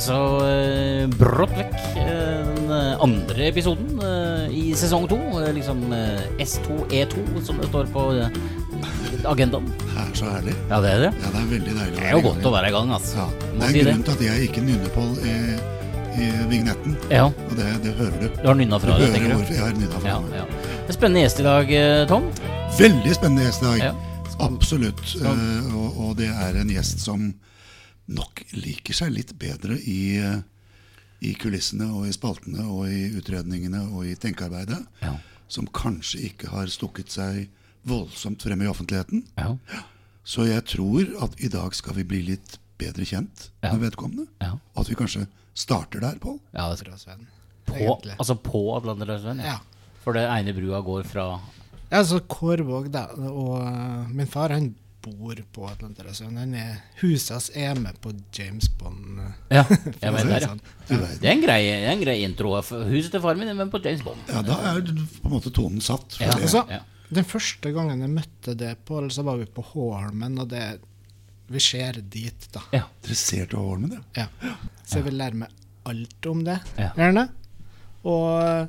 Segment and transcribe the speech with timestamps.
[0.00, 0.16] altså
[0.48, 5.18] eh, brått vekk eh, den eh, andre episoden eh, i sesong to.
[5.42, 8.30] eh, liksom eh, S2E2, som det står på eh,
[9.28, 9.66] agendaen.
[9.82, 10.54] Det er så herlig.
[10.70, 11.10] Ja, det er det.
[11.20, 11.98] Ja, det er veldig deilig.
[11.98, 13.18] Det er jo godt å være i gang, altså.
[13.20, 13.28] Ja.
[13.50, 15.34] Det er si grunnen til at jeg ikke nynner på i,
[16.24, 16.96] i vignetten.
[17.12, 18.28] Ja, Og det, det hører du.
[18.40, 19.52] du har nynna fra det, tenker du?
[19.52, 20.48] jeg har nynna fra Ja, ja.
[20.90, 22.30] Spennende gjest i dag, eh, Tom.
[22.80, 23.84] Veldig spennende gjest i dag.
[23.90, 23.92] Ja.
[24.48, 25.04] Absolutt.
[25.20, 27.28] Eh, og, og det er en gjest som
[28.10, 30.40] nok liker seg litt bedre i, eh,
[31.22, 34.80] i kulissene og i spaltene og i utredningene og i tenkearbeidet.
[35.04, 35.14] Ja.
[35.50, 37.48] Som kanskje ikke har stukket seg
[37.86, 39.24] voldsomt frem i offentligheten.
[39.38, 39.54] Ja.
[40.24, 43.72] Så jeg tror at i dag skal vi bli litt bedre kjent Ja.
[43.74, 44.26] med vedkommende.
[44.40, 44.52] Ja.
[44.74, 46.38] Og at vi kanskje starter der, Pål.
[46.54, 47.26] ja det tror jeg, Sven.
[47.66, 49.38] på, altså på Atlanterhavsveien?
[49.44, 49.58] Ja.
[50.04, 51.40] For det ene brua går fra
[51.90, 53.06] Ja, så Kårvåg, da.
[53.18, 55.88] Og uh, min far han bor på et eller
[56.60, 59.18] er Husas er med på James Bond.
[59.20, 59.64] uh, Ja,
[60.02, 60.40] jeg å vet det.
[60.40, 60.48] Ja.
[60.48, 60.60] sånn.
[61.20, 62.54] Det er en grei, det er en grei intro.
[62.90, 64.20] Huset til faren min er med på James Bond.
[64.28, 66.16] Ja, da er på en måte tonen satt.
[66.18, 66.36] For Ja.
[66.38, 66.80] altså, Ja.
[67.10, 70.80] Den første gangen jeg møtte det på, så var vi på Håholmen, og det
[71.50, 72.60] Vi ser dit, da.
[72.72, 72.84] Ja.
[73.02, 74.26] Dere ser til Holmen, ja.
[74.40, 74.54] Ja.
[74.86, 75.48] Så jeg vil lære meg
[75.90, 76.92] alt om det, Ja.
[76.94, 77.24] gjerne.
[78.06, 78.68] Og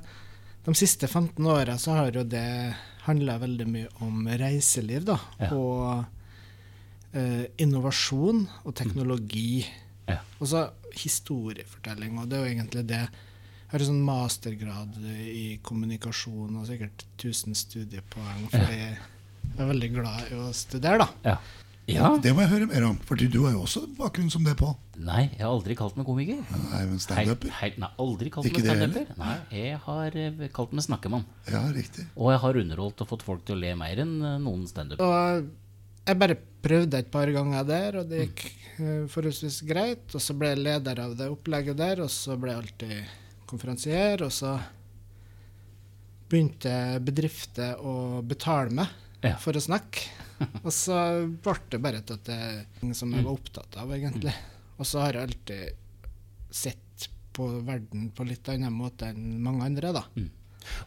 [0.65, 2.73] de siste 15 åra så har jo det
[3.05, 5.19] handla veldig mye om reiseliv, da.
[5.39, 5.51] Ja.
[5.53, 6.05] Og
[7.17, 9.63] eh, innovasjon og teknologi.
[10.09, 10.19] Ja.
[10.39, 10.67] Og så
[10.97, 13.01] historiefortelling, og det er jo egentlig det.
[13.05, 14.97] Jeg har en sånn mastergrad
[15.31, 18.97] i kommunikasjon og sikkert 1000 studiepoeng, fordi jeg
[19.55, 21.07] er veldig glad i å studere, da.
[21.29, 21.35] Ja.
[21.87, 22.09] ja.
[22.19, 22.99] Det må jeg høre mer om.
[23.07, 24.75] For du, du har jo også bakgrunn som det, Pål.
[25.01, 26.43] Nei, jeg har aldri kalt meg komiker.
[26.51, 27.55] Nei, men standuper.
[27.61, 29.15] helt, nei, aldri kalt meg standuper.
[29.23, 31.25] Nei, jeg har eh, kalt meg snakkemann.
[31.47, 32.05] Ja, riktig.
[32.17, 35.47] Og jeg har underholdt og fått folk til å le mer enn eh, noen standuper.
[36.01, 38.43] Jeg bare prøvde et par ganger der, og det gikk
[38.79, 40.05] uh, forholdsvis greit.
[40.15, 43.17] Og så ble jeg leder av det opplegget der, og så ble jeg alltid
[43.51, 44.23] konferansier.
[44.27, 44.55] Og så
[46.31, 46.73] begynte
[47.03, 49.35] bedrifter å betale meg Ja.
[49.37, 50.07] for å snakke.
[50.65, 50.95] Og så
[51.43, 52.37] ble det bare til at det
[52.79, 54.31] ting som jeg var opptatt av, egentlig.
[54.81, 55.75] Og så har jeg alltid
[56.49, 57.05] sett
[57.35, 60.01] på verden på litt annen måte enn mange andre, da.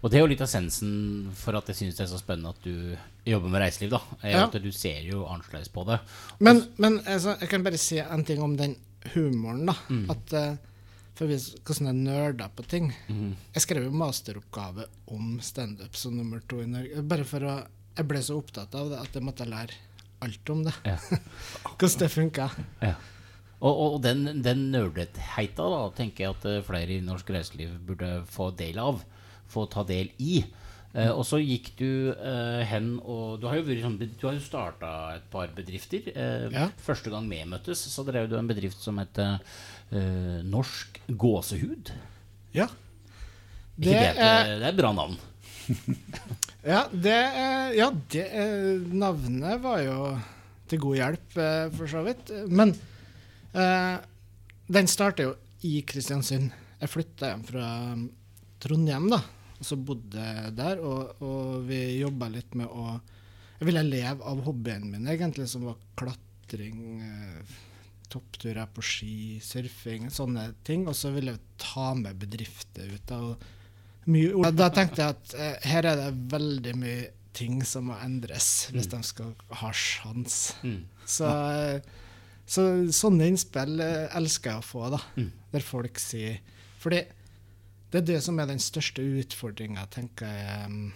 [0.03, 0.91] Og det er jo litt av sensen
[1.39, 2.97] for at jeg syns det er så spennende at du
[3.29, 4.01] jobber med reiseliv, da.
[4.23, 4.45] Er Ja.
[4.47, 5.99] at du ser jo annerledes på det.
[6.39, 8.77] Men, men altså, jeg kan bare si en ting om den
[9.15, 9.75] humoren, da.
[10.15, 10.57] At uh,
[11.15, 12.89] For vise hvordan jeg nerder på ting.
[13.55, 17.03] Jeg skrev jo masteroppgave om standup som nummer to i Norge.
[17.07, 17.57] Bare for å
[17.97, 19.77] Jeg ble så opptatt av det at jeg måtte lære
[20.27, 20.73] alt om det.
[20.83, 20.97] Ja.
[21.79, 22.49] hvordan det funka.
[22.83, 22.95] Ja.
[23.65, 28.09] Og, og den, den nerdheita da, tenker jeg at eh, flere i norsk reiseliv burde
[28.27, 29.05] få del av.
[29.55, 30.43] Få ta del i.
[30.95, 34.43] Uh, og så gikk du uh, hen og Du har jo, sånn, du har jo
[34.45, 36.07] starta et par bedrifter.
[36.15, 36.69] Uh, Ja.
[36.87, 39.19] Første gang vi møttes, så drev du en bedrift som het
[39.95, 41.91] Norsk Gåsehud.
[42.55, 42.67] Ja.
[43.77, 45.15] Det, Det er, det er et bra navn.
[46.75, 47.19] ja, det
[47.79, 48.25] ja, det
[48.91, 49.99] navnet var jo
[50.71, 51.39] til god hjelp,
[51.77, 52.33] for så vidt.
[52.51, 52.75] Men
[53.55, 55.37] den starter jo
[55.67, 56.51] i Kristiansund.
[56.81, 57.69] Jeg flytta hjem fra
[58.65, 59.23] Trondheim, da.
[59.65, 60.25] Så bodde
[60.57, 62.99] der, og, og vi jobba litt med å
[63.61, 67.53] Jeg ville leve av hobbyen min, egentlig, som var klatring, eh,
[68.13, 70.89] toppturer på ski, surfing, sånne ting.
[70.91, 73.07] Og så ville jeg ta med bedrifter ut.
[73.09, 74.51] da.
[74.53, 77.05] Da tenkte jeg at eh, her er det veldig mye
[77.35, 80.55] ting som må endres hvis de skal ha sjans.
[80.63, 80.81] Mm.
[81.09, 81.81] Så, eh,
[82.47, 85.01] så sånne innspill eh, elsker jeg å få, da.
[85.19, 85.31] Mm.
[85.55, 86.41] Der folk sier
[86.83, 87.05] Fordi
[87.95, 90.87] det er det som er den største utfordringa, tenker jeg, mm,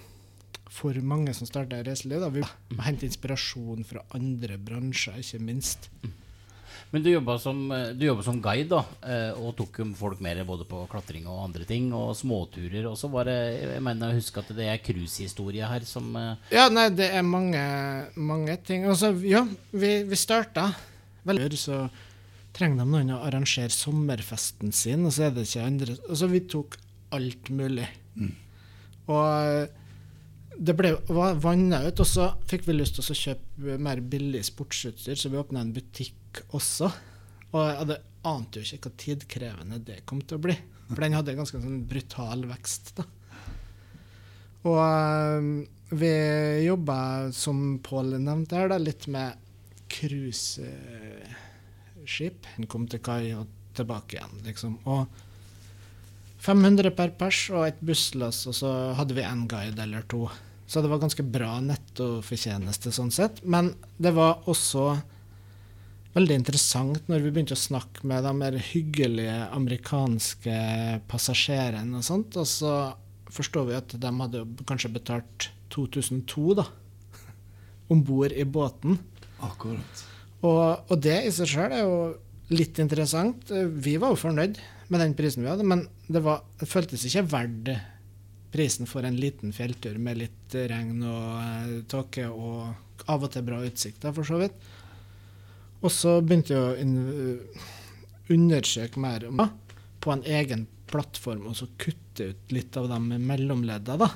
[0.75, 2.25] for mange som starter reiseliv.
[2.35, 5.87] Vi må hente inspirasjon fra andre bransjer, ikke minst.
[6.91, 10.89] Men du jobba som, eh, som guide, da, eh, og tok folk med både på
[10.91, 12.91] klatring og andre ting, og småturer.
[12.91, 16.35] Og så var det Jeg mener å huske at det er cruisehistorie her som eh,
[16.51, 17.63] Ja, nei, det er mange,
[18.17, 18.89] mange ting.
[18.89, 20.73] Altså, ja, vi, vi starta
[21.29, 21.87] vel så
[22.57, 26.41] trenger de noen å arrangere sommerfesten sin, og så er det ikke andre Altså, vi
[26.41, 26.79] tok
[27.15, 27.89] alt mulig.
[29.09, 29.69] Og
[30.59, 35.17] det ble vanna ut, og så fikk vi lyst til å kjøpe mer billig sportsutstyr,
[35.19, 36.89] så vi åpna en butikk også.
[37.53, 40.57] Og jeg hadde ante jo ikke hvor tidkrevende det kom til å bli.
[40.89, 42.87] For den hadde en ganske sånn brutal vekst.
[42.99, 43.05] da.
[44.69, 44.83] Og
[45.99, 46.13] vi
[46.67, 46.99] jobba,
[47.33, 49.29] som Pål nevnte her, da, litt med
[49.89, 50.77] cruiseskip.
[52.57, 53.47] Den kom til kai og
[53.79, 54.73] tilbake igjen, liksom.
[54.91, 55.07] Og
[56.39, 60.29] 500 per pers og et busslass, og så hadde vi én guide eller to.
[60.69, 63.41] Så det var ganske bra nettofortjeneste sånn sett.
[63.43, 64.99] Men det var også
[66.15, 70.59] veldig interessant når vi begynte å snakke med de mer hyggelige amerikanske
[71.11, 72.75] passasjerene og sånt, og så
[73.33, 76.69] forstår vi at de hadde kanskje betalt 2002 da,
[77.93, 79.01] om bord i båten.
[79.45, 80.07] Akkurat.
[80.43, 81.99] Og, og det i seg sjøl er jo
[82.55, 83.51] litt interessant.
[83.51, 87.27] Vi var jo fornøyd med den prisen vi hadde, men det, var, det føltes ikke
[87.33, 87.71] verdt
[88.53, 93.45] prisen for en liten fjelltur med litt regn og eh, tåke og av og til
[93.47, 94.57] bra utsikter, for så vidt.
[95.85, 97.43] Og så begynte jeg å in-
[98.33, 99.43] undersøke mer om
[100.03, 104.09] på en egen plattform, og så kutte ut litt av de mellomledda, da.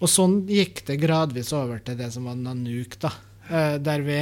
[0.00, 3.12] Og sånn gikk det gradvis over til det som var Nanook, da.
[3.48, 4.18] Eh, der vi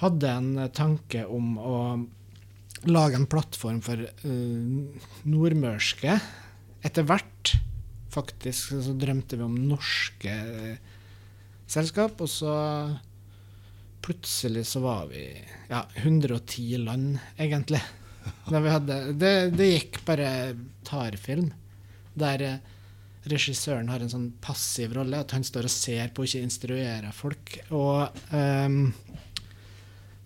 [0.00, 1.76] hadde en tanke om å
[2.88, 6.16] lage en plattform for uh, nordmørske.
[6.86, 7.54] Etter hvert,
[8.10, 10.98] faktisk, så drømte vi om norske uh,
[11.70, 12.54] selskap, og så
[14.00, 15.26] plutselig så var vi
[15.68, 17.82] ja, 110 land, egentlig.
[18.48, 20.30] Da vi hadde, det, det gikk bare
[20.88, 21.50] tarfilm,
[22.16, 22.76] der uh,
[23.28, 27.12] regissøren har en sånn passiv rolle, at han står og ser på og ikke instruerer
[27.14, 27.56] folk.
[27.76, 28.92] Og ehm,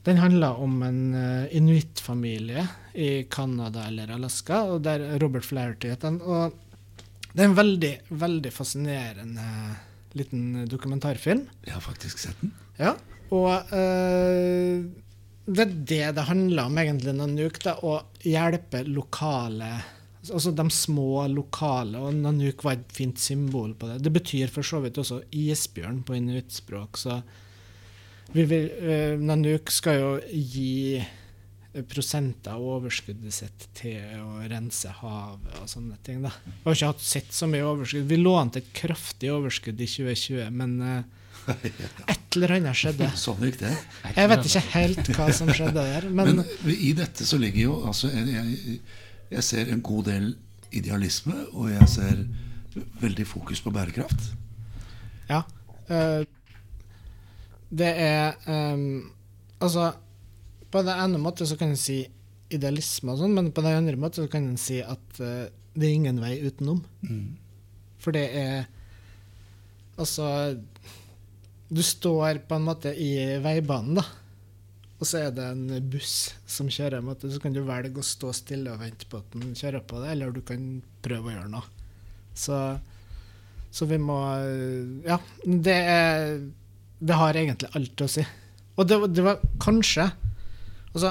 [0.05, 6.13] den handler om en uh, inuittfamilie i Canada eller Alaska, og der Robert Flaherty heter
[6.13, 6.21] den.
[6.21, 6.53] Og
[7.35, 9.47] det er en veldig, veldig fascinerende
[10.15, 11.49] liten dokumentarfilm.
[11.67, 12.53] Jeg har faktisk sett den.
[12.79, 12.95] Ja,
[13.35, 14.85] og øh,
[15.45, 17.59] det er det det handler om egentlig, Nanook.
[17.65, 19.73] Da, å hjelpe lokale
[20.25, 23.99] Altså de små lokale, og Nanook var et fint symbol på det.
[24.07, 27.19] Det betyr for så vidt også isbjørn på inuittspråk, så
[28.33, 31.03] vi vil, uh, Nanook skal jo gi
[31.91, 36.23] prosenter av overskuddet sitt til å rense havet og sånne ting.
[36.23, 36.31] da.
[36.45, 38.07] Vi har ikke hatt sett så mye overskudd.
[38.07, 41.25] Vi lånte et kraftig overskudd i 2020, men uh,
[42.07, 43.11] et eller annet skjedde.
[43.25, 43.75] Sånn gikk det.
[44.15, 47.81] Jeg vet ikke helt hva som skjedde der, men, Men i dette så ligger jo
[47.91, 48.79] altså jeg,
[49.33, 50.31] jeg, ser en god del
[50.75, 52.25] idealisme, og jeg ser
[53.03, 54.33] veldig fokus på bærekraft.
[55.29, 55.45] ja.
[55.89, 56.25] eh,
[57.75, 59.11] det er um,
[59.63, 59.93] Altså,
[60.71, 62.03] på den ene måten så kan en si
[62.53, 65.89] idealisme og sånn, men på den andre måten så kan en si at uh, det
[65.89, 66.83] er ingen vei utenom.
[68.03, 68.67] For det er
[69.95, 70.27] Altså
[71.71, 74.05] Du står på en måte i veibanen, da.
[74.99, 77.03] Og så er det en buss som kjører.
[77.03, 80.03] måte, Så kan du velge å stå stille og vente på at den kjører på
[80.03, 81.65] deg, eller du kan prøve å gjøre noe.
[82.35, 82.59] Så,
[83.71, 84.19] så vi må
[85.07, 86.39] Ja, det er
[86.99, 88.25] Det har egentlig alt å si.
[88.75, 90.11] Og det, det var kanskje
[90.95, 91.09] Altså,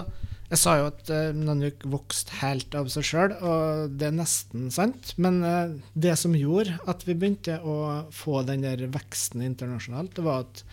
[0.47, 4.69] jeg sa jo at uh, Nanook vokste helt av seg sjøl, og det er nesten
[4.71, 5.09] sant.
[5.19, 7.75] Men uh, det som gjorde at vi begynte å
[8.15, 10.63] få den der veksten internasjonalt, det var at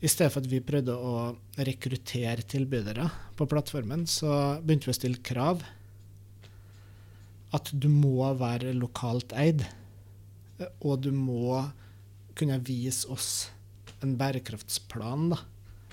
[0.00, 1.14] i stedet for at vi prøvde å
[1.60, 3.04] rekruttere tilbydere
[3.36, 5.60] på plattformen, så begynte vi å stille krav.
[7.52, 9.66] At du må være lokalt eid,
[10.56, 11.66] eh, og du må
[12.38, 13.50] kunne vise oss
[14.04, 15.30] en bærekraftsplan.
[15.32, 15.40] da.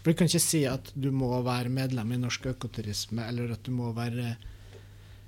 [0.02, 3.64] For Du kan ikke si at du må være medlem i Norsk Økoturisme, eller at
[3.64, 4.36] du må være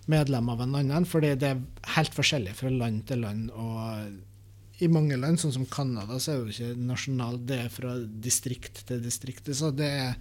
[0.10, 1.62] medlem av en annen, for det er
[1.96, 3.52] helt forskjellig fra land til land.
[3.52, 7.72] Og i mange land, sånn som Canada, så er det jo ikke nasjonalt, det er
[7.74, 9.52] fra distrikt til distrikt.
[9.56, 10.14] Så det er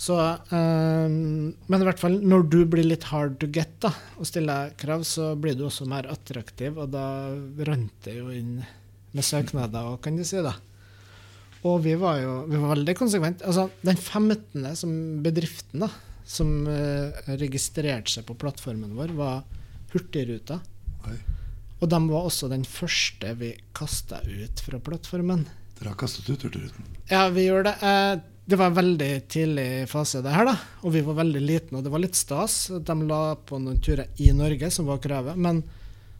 [0.00, 0.16] så,
[0.48, 4.72] um, men i hvert fall når du blir litt hard to get da, og stiller
[4.80, 7.04] krav, så blir du også mer attraktiv, og da
[7.68, 8.62] rant det jo inn
[9.12, 10.40] med søknader òg, kan du si.
[10.40, 10.54] da.
[11.68, 13.44] Og vi var jo vi var veldig konsekvente.
[13.44, 14.64] Altså, den 15.
[14.78, 15.90] som bedriften da,
[16.24, 19.42] som uh, registrerte seg på plattformen vår, var
[19.92, 20.60] Hurtigruta.
[21.10, 21.16] Oi.
[21.80, 25.46] Og de var også den første vi kasta ut fra plattformen.
[25.78, 26.86] Dere har kastet ut Hurtigruten.
[27.10, 27.78] Ja, vi gjorde det.
[27.84, 30.56] Uh, Det var en veldig tidlig fase, det her, da.
[30.82, 32.54] Og vi var veldig liten, og det var litt stas.
[32.82, 35.60] De la på noen turer i Norge, som var kravet, men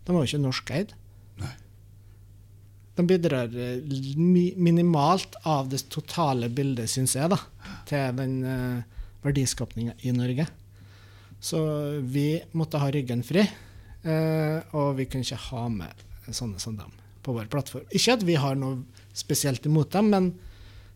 [0.05, 0.93] de var jo ikke norskeid.
[3.01, 3.81] De bidrar eh,
[4.61, 7.39] minimalt av det totale bildet, syns jeg, da,
[7.89, 10.45] til den uh, verdiskapninga i Norge.
[11.41, 11.61] Så
[12.05, 13.47] vi måtte ha ryggen fri,
[14.05, 16.93] eh, og vi kunne ikke ha med sånne som dem
[17.25, 17.89] på vår plattform.
[17.89, 18.83] Ikke at vi har noe
[19.17, 20.29] spesielt imot dem, men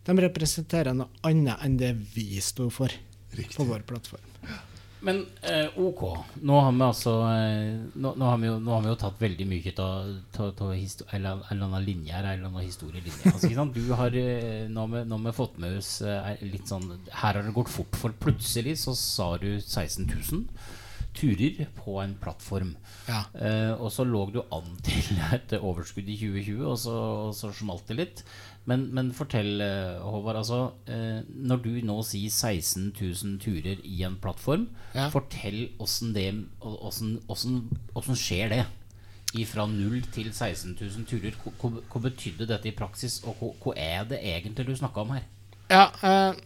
[0.05, 2.93] de representerer noe annet enn det vi sto for
[3.33, 3.57] Riktig.
[3.57, 4.29] på vår plattform.
[5.05, 6.01] Men eh, OK.
[6.41, 9.19] Nå har vi altså eh, nå, nå, har vi jo, nå har vi jo tatt
[9.21, 13.33] veldig mye av en eller annen linje her, en eller annen historielinje.
[13.33, 13.67] Altså?
[13.75, 17.53] Du har, eh, nå har vi fått med oss eh, litt sånn Her har det
[17.53, 20.41] gått fort, for plutselig så sa du 16 000.
[21.15, 22.73] turer på en plattform.
[23.07, 23.23] Ja.
[23.39, 26.95] Eh, og så lå du an til et overskudd i 2020, og så,
[27.29, 28.23] og så smalt det litt.
[28.65, 30.39] Men, men fortell, eh, Håvard.
[30.41, 35.09] Altså, eh, når du nå sier 16 000 turer i en plattform, Ja.
[35.13, 36.29] fortell åssen det
[36.63, 37.61] hvordan, hvordan,
[37.93, 38.65] hvordan skjer det?
[39.51, 41.35] Fra 0 til 16 000 turer.
[41.59, 45.25] Hva, betydde dette i praksis, og hva, hva er det egentlig du snakka om her?
[45.69, 46.37] Ja, eh,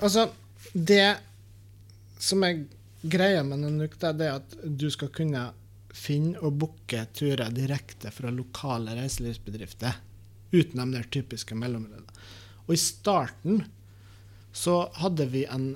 [0.00, 0.26] altså
[0.74, 1.16] Det
[2.18, 2.64] som er
[3.02, 5.48] greia med Nanook, er at du skal kunne
[5.96, 9.96] finne og booke turer direkte fra lokale reiselivsbedrifter
[10.52, 12.12] uten de der typiske mellomleddene.
[12.66, 13.64] Og i starten
[14.56, 15.74] så hadde vi en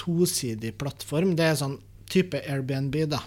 [0.00, 1.34] tosidig plattform.
[1.36, 1.78] Det er sånn
[2.10, 3.20] type Airbnb, da.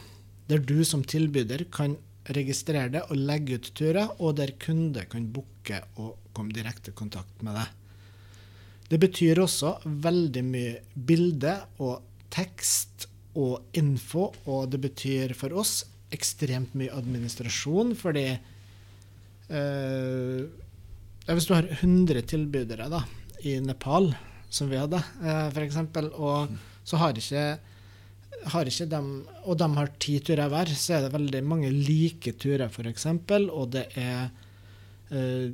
[0.49, 1.95] Der du som tilbyder kan
[2.33, 6.97] registrere det og legge ut turer, og der kunde kan booke og komme direkte i
[6.97, 7.67] kontakt med deg.
[8.89, 13.07] Det betyr også veldig mye bilde og tekst
[13.39, 18.27] og info, og det betyr for oss ekstremt mye administrasjon, fordi
[19.49, 20.41] eh,
[21.23, 22.99] Hvis du har 100 tilbydere da,
[23.47, 24.11] i Nepal,
[24.51, 25.77] som vi hadde, eh, f.eks.,
[26.13, 27.45] og så har ikke
[28.51, 29.09] har ikke dem,
[29.47, 33.07] og de har ti turer hver, så er det veldig mange like turer, f.eks.,
[33.47, 34.27] og det er
[35.15, 35.53] eh,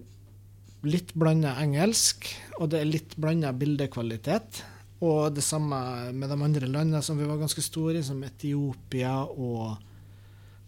[0.87, 4.63] litt blanda engelsk, og det er litt blanda bildekvalitet.
[4.99, 5.79] Og det samme
[6.11, 9.77] med de andre landene som vi var ganske store i, som Etiopia og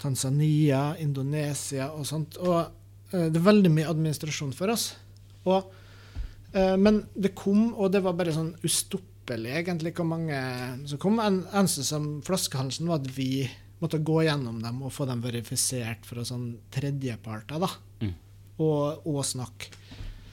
[0.02, 2.40] Tanzania, Indonesia og sånt.
[2.40, 2.60] Og
[3.12, 4.92] eh, det er veldig mye administrasjon for oss.
[5.44, 5.68] Og,
[6.56, 10.40] eh, men det kom, og det var bare sånn ustoppelig, egentlig, hvor mange
[10.90, 11.20] som kom.
[11.20, 13.46] En eneste som flaskehalsen var at vi
[13.82, 17.70] måtte gå gjennom dem og få dem verifisert fra sånn tredjeparter, da.
[18.06, 18.18] Mm.
[18.62, 19.74] Og, og snakke.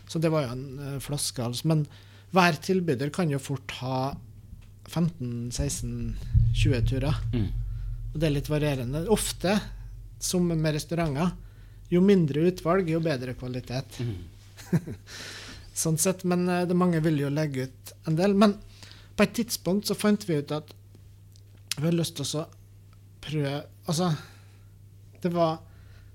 [0.08, 1.64] Så det var jo en uh, flaskehals.
[1.68, 1.86] Men
[2.34, 3.98] hver tilbyder kan jo fort ha
[4.88, 7.20] 15-16-20 turer.
[7.32, 7.48] Mm.
[8.12, 9.04] Og det er litt varierende.
[9.12, 9.54] Ofte,
[10.20, 11.32] som med restauranter,
[11.92, 14.00] jo mindre utvalg, jo bedre kvalitet.
[14.02, 14.16] Mm.
[15.82, 18.36] sånn sett, Men eh, det mange vil jo legge ut en del.
[18.36, 18.58] Men
[19.16, 20.74] på et tidspunkt så fant vi ut at
[21.78, 22.48] vi hadde lyst til å
[23.22, 23.58] prøve
[23.88, 24.10] Altså,
[25.22, 25.62] det var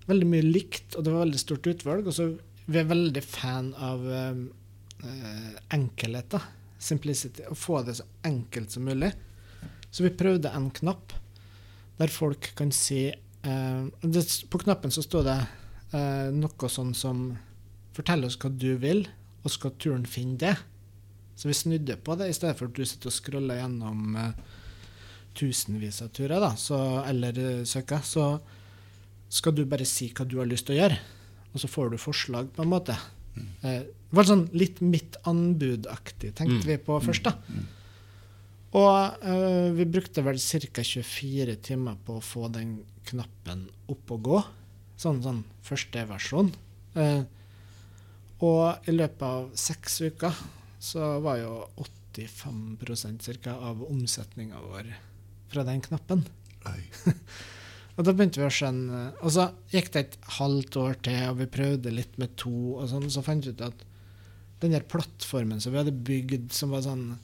[0.06, 2.06] veldig mye likt, og det var veldig stort utvalg.
[2.06, 2.28] Og så
[2.68, 4.44] vi er veldig fan av eh,
[5.04, 6.42] eh, enkelhet, da.
[6.84, 7.46] Simplicity.
[7.48, 9.14] Å få det så enkelt som mulig.
[9.94, 11.14] Så vi prøvde en knapp
[12.00, 15.38] der folk kan si eh, det, På knappen så sto det
[15.94, 17.28] eh, noe sånn som
[17.94, 19.04] Fortell oss hva du vil,
[19.46, 20.56] og skal turen finne det.
[21.38, 24.32] Så vi snudde på det, i stedet for at du sitter og scroller gjennom eh,
[25.38, 28.02] tusenvis av turer, da, så, eller eh, søker.
[28.02, 28.26] Så
[29.34, 30.98] skal du bare si hva du har lyst til å gjøre,
[31.52, 32.98] og så får du forslag, på en måte.
[33.64, 36.68] Eh, det var sånn litt mitt anbud-aktig, tenkte Mm.
[36.68, 37.24] vi på først.
[37.24, 37.34] da.
[38.74, 40.82] Og eh, vi brukte vel ca.
[40.84, 44.44] 24 timer på å få den knappen opp og gå.
[44.98, 46.54] Sånn, sånn første versjon.
[46.96, 47.24] Eh,
[48.42, 50.34] og i løpet av seks uker
[50.80, 51.68] så var jo
[52.14, 54.94] 85% av omsetninga vår
[55.50, 56.26] fra den knappen.
[57.94, 61.42] Og da begynte vi å skjønne Og så gikk det et halvt år til, og
[61.44, 63.84] vi prøvde litt med to, og sånn, så fant vi ut at
[64.64, 67.18] den der plattformen som vi hadde bygd, som var sånn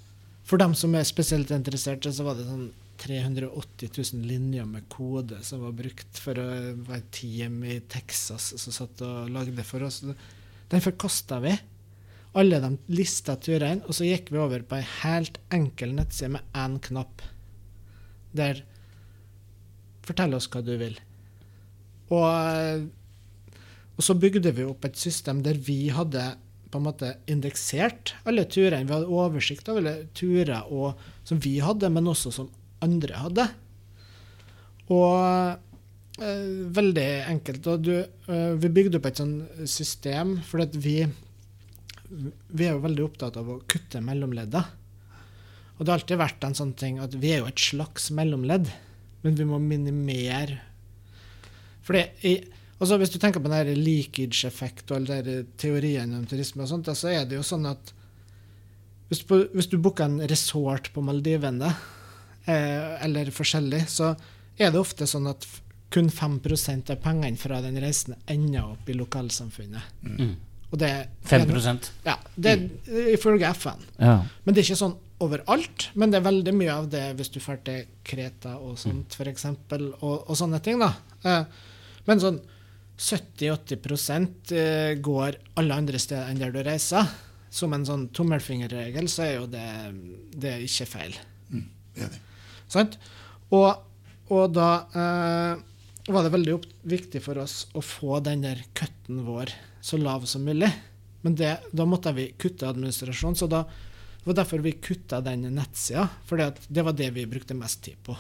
[0.48, 5.38] For dem som er spesielt interesserte, så var det sånn 380 000 linjer med kode
[5.48, 6.48] som var brukt for å
[6.84, 10.02] være et team i Texas som satt og lagde for oss.
[10.70, 11.54] Den forkasta vi.
[12.38, 16.60] Alle de lista turene, og så gikk vi over på ei helt enkel nettside med
[16.60, 17.24] én knapp.
[18.36, 18.62] Der
[20.10, 20.98] Fortell oss hva du vil.
[22.10, 22.86] Og,
[23.96, 26.32] og så bygde vi opp et system der vi hadde
[26.70, 28.86] på en måte indeksert alle turene.
[28.86, 32.52] Vi hadde oversikt over alle turer og, som vi hadde, men også som
[32.86, 33.46] andre hadde.
[34.94, 35.16] Og
[36.22, 37.72] eh, veldig enkelt.
[37.74, 39.38] Og du, eh, vi bygde opp et sånn
[39.70, 41.00] system, for vi,
[42.10, 44.66] vi er jo veldig opptatt av å kutte mellomledda.
[45.78, 48.70] Og det har alltid vært en sånn ting at vi er jo et slags mellomledd,
[49.22, 50.60] men vi må minimere
[51.84, 52.34] Fordi i,
[52.80, 56.92] altså Hvis du tenker på den leakage-effekt og alle de teoriene om turisme, og sånt,
[56.96, 57.94] så er det jo sånn at
[59.10, 61.72] hvis, på, hvis du booker en resort på Maldivene,
[62.46, 64.12] eh, eller forskjellig, så
[64.60, 65.48] er det ofte sånn at
[65.90, 69.96] kun 5% av pengene fra den reisen ender opp i lokalsamfunnet.
[70.06, 70.36] Mm.
[70.70, 70.92] Og det,
[71.26, 71.50] 5
[72.06, 73.82] Ja, det er ifølge FN.
[73.98, 74.20] Ja.
[74.44, 75.90] Men det er ikke sånn overalt.
[76.00, 79.32] Men det er veldig mye av det hvis du drar til Kreta og sånt, for
[79.32, 80.82] eksempel, og, og sånne ting.
[80.82, 80.94] da.
[81.24, 81.44] Eh,
[82.08, 82.40] men sånn
[83.00, 87.10] 70-80 eh, går alle andre steder enn der du reiser.
[87.50, 89.68] Som en sånn tommelfingerregel så er jo det,
[90.38, 91.16] det er ikke feil.
[91.50, 92.20] Enig.
[92.70, 93.00] Sant?
[93.50, 93.72] Og
[94.30, 95.62] og da eh,
[96.14, 96.58] var det veldig
[96.90, 100.70] viktig for oss å få den der cutten vår så lav som mulig.
[101.26, 103.64] Men det, da måtte vi kutte administrasjon, så da,
[104.20, 106.08] det var derfor vi kutta den nettsida.
[106.28, 108.18] For det var det vi brukte mest tid på.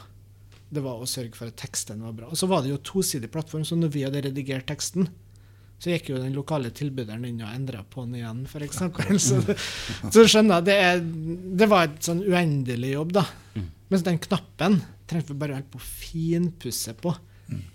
[0.70, 2.29] Det var å sørge for at teksten var bra.
[2.32, 5.10] Og så var det jo tosidig plattform, så når vi hadde redigert teksten,
[5.79, 8.82] så gikk jo den lokale tilbyderen inn og endra på den igjen, f.eks.
[9.29, 9.39] Så,
[10.12, 11.03] så skjønner jeg, det, er,
[11.62, 13.24] det var et sånn uendelig jobb, da.
[13.89, 17.13] Mens den knappen trengte vi bare holde på finpusse på.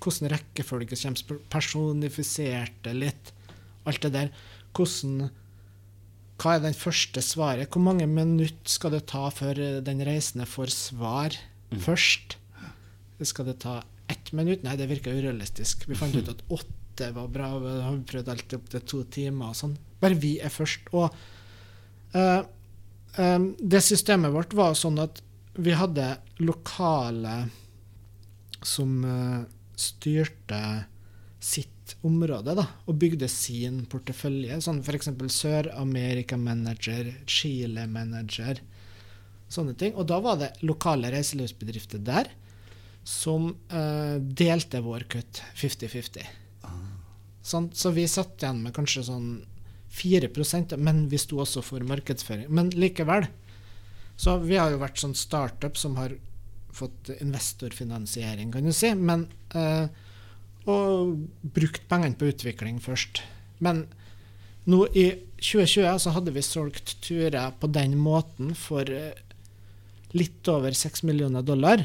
[0.05, 3.33] Hvordan rekkefølge kommer, personifiserte litt.
[3.89, 4.31] Alt det der.
[4.77, 5.25] Hvordan
[6.41, 7.71] Hva er den første svaret?
[7.71, 11.37] Hvor mange minutter skal det ta før den reisende får svar
[11.85, 12.39] først?
[13.25, 14.65] Skal det ta ett minutt?
[14.67, 15.87] Nei, det virker urealistisk.
[15.89, 17.51] Vi fant ut at åtte var bra.
[17.63, 19.77] Vi har prøvd alt opp til to timer og sånn.
[20.03, 20.91] Bare vi er først.
[20.95, 21.15] Og
[22.19, 22.43] uh,
[23.19, 25.23] um, det systemet vårt var sånn at
[25.55, 27.37] vi hadde lokale
[28.65, 29.45] som uh,
[29.79, 30.61] styrte
[31.45, 31.74] sitt
[32.07, 34.61] område da, og bygde sin portefølje.
[34.65, 35.11] Sånn F.eks.
[35.37, 38.63] Sør-Amerika-manager, Chile-manager,
[39.53, 39.95] sånne ting.
[39.99, 42.33] Og da var det lokale reiselivsbedrifter der
[43.05, 46.25] som uh, delte vår kutt 50-50.
[47.45, 49.29] Sånn, så vi satt igjen med kanskje sånn
[49.95, 52.49] 4% men vi sto også for markedsføring.
[52.49, 53.29] Men likevel.
[54.17, 56.17] Så vi har jo vært sånn startup som har
[56.75, 58.91] fått investorfinansiering, kan du si.
[58.97, 59.87] Men, uh,
[60.71, 61.17] og
[61.55, 63.21] brukt pengene på utvikling først.
[63.65, 63.85] Men
[64.71, 65.11] nå i
[65.45, 69.13] 2020 så hadde vi solgt turer på den måten for uh,
[70.17, 71.85] litt over 6 millioner dollar.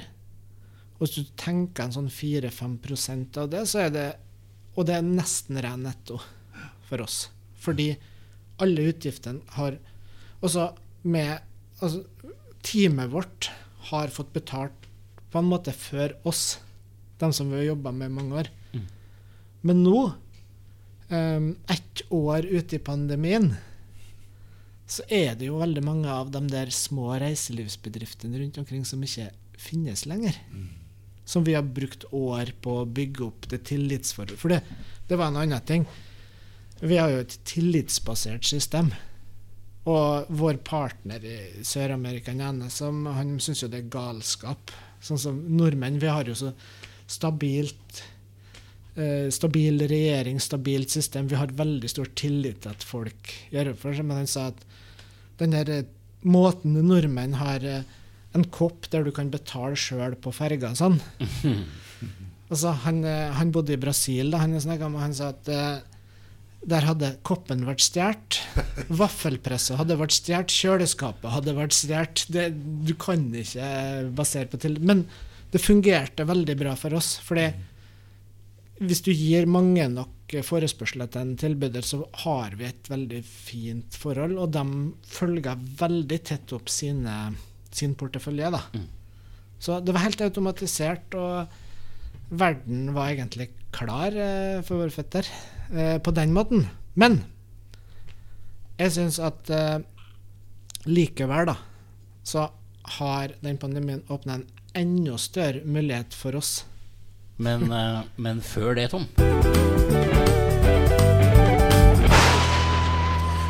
[0.98, 4.10] Og hvis du tenker en sånn 4-5% av det, så er det
[4.80, 6.20] Og det er nesten ren netto
[6.88, 7.28] for oss.
[7.60, 7.90] Fordi
[8.64, 9.80] alle utgiftene har
[10.40, 10.70] Også
[11.04, 11.40] med
[11.82, 12.04] altså,
[12.64, 13.50] Teamet vårt
[13.90, 14.88] har fått betalt
[15.32, 16.60] på en måte før oss,
[17.20, 18.52] de som vi har jobba med i mange år.
[18.74, 18.86] Mm.
[19.62, 20.04] Men nå,
[21.10, 23.52] um, ett år ute i pandemien,
[24.90, 29.30] så er det jo veldig mange av de der små reiselivsbedriftene rundt omkring som ikke
[29.60, 30.38] finnes lenger.
[30.50, 30.80] Mm
[31.30, 34.40] som vi har brukt år på å bygge opp det tillitsforholdet.
[34.42, 34.64] For det,
[35.06, 35.86] det, var en annen ting.
[36.82, 38.90] Vi har jo et tillitsbasert system.
[39.90, 44.74] Og vår partner i Sør-Amerika, han syns jo det er galskap.
[45.06, 46.02] Sånn som nordmenn.
[46.02, 46.50] Vi har jo så
[47.10, 48.04] stabilt
[49.00, 51.28] eh, stabil regjering, stabilt system.
[51.28, 54.08] Vi har veldig stor tillit til at folk gjør opp for seg.
[54.08, 54.66] Men han sa at
[55.42, 55.88] den der eh,
[56.28, 57.88] måten nordmenn har eh,
[58.38, 60.74] en kopp der du kan betale sjøl på ferga.
[60.78, 61.00] Sånn.
[62.52, 65.54] altså, han, eh, han, bodde i Brasil, da han, med, han sa at
[66.70, 68.42] der hadde koppen vært stjålet.
[69.02, 70.52] Vaffelpresset hadde vært stjålet.
[70.52, 72.28] Kjøleskapet hadde vært stjålet.
[72.86, 73.72] Du kan ikke
[74.18, 74.76] basere på til...
[74.84, 75.08] Men
[75.50, 77.18] det fungerte veldig bra for oss.
[77.26, 77.50] fordi
[78.80, 83.98] hvis du gir mange nok forespørsler til en tilbyder, så har vi et veldig fint
[83.98, 84.38] forhold.
[84.40, 84.64] Og de
[85.10, 87.16] følger veldig tett opp sine
[87.72, 88.52] sin portefølje.
[88.52, 88.62] da.
[88.74, 88.88] Mm.
[89.60, 91.48] Så det var helt automatisert, og
[92.30, 95.28] verden var egentlig klar eh, for våre føtter
[95.74, 96.68] eh, på den måten.
[96.96, 97.24] Men
[98.80, 99.82] jeg syns at eh,
[100.88, 101.58] likevel, da,
[102.24, 102.48] så
[103.00, 104.48] har den pandemien åpna en
[104.80, 106.64] enda større mulighet for oss.
[107.40, 109.08] Men, eh, men før det, Tom?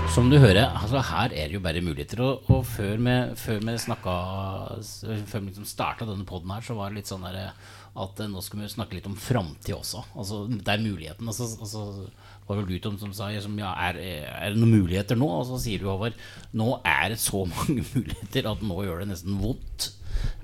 [0.09, 2.21] Som du hører, altså her er det jo bare muligheter.
[2.25, 4.15] Og, og før vi, før snakka
[5.29, 7.53] Før vi liksom starta denne poden her, så var det litt sånn der,
[7.99, 10.03] at nå skal vi snakke litt om framtid også.
[10.17, 11.29] Altså, det er muligheten.
[11.29, 12.09] Altså, altså,
[12.49, 15.29] var vel du Tom som sa liksom, ja, er, er, det noen muligheter nå?
[15.29, 16.17] Og så sier du Håvard
[16.57, 19.91] nå er det så mange muligheter at nå gjør det nesten vondt.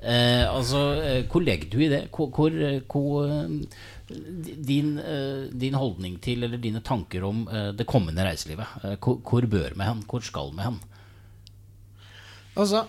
[0.05, 2.03] Eh, altså, eh, hvor legger du i det?
[2.13, 2.51] Hvor, hvor,
[2.91, 3.31] hvor
[4.05, 8.67] din, uh, din, holdning til, eller dine tanker om det kommende reiselivet.
[9.01, 10.03] Hvor, hvor, bør vi hen?
[10.05, 10.77] Hvor skal vi hen?
[12.55, 12.85] Altså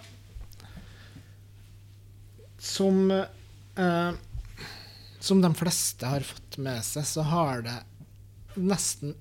[2.58, 3.10] Som
[5.20, 7.78] Som de fleste har fått med seg, så har det
[8.56, 9.16] nesten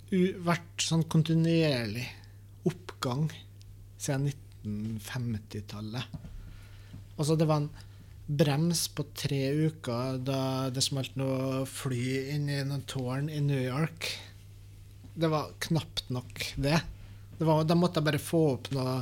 [0.45, 2.06] vært sånn kontinuerlig
[2.67, 3.28] oppgang
[3.97, 4.30] siden
[4.63, 6.34] 1950-tallet.
[7.15, 7.69] Altså, det var en
[8.25, 13.62] brems på tre uker da det smalt noe fly inn i noen tårn i New
[13.62, 14.10] York.
[15.15, 16.80] Det var knapt nok det.
[17.38, 18.99] det var, da måtte bare få opp noe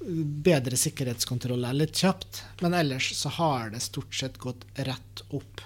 [0.00, 2.42] bedre sikkerhetskontroller litt kjapt.
[2.64, 5.60] Men ellers så har det stort sett gått rett opp.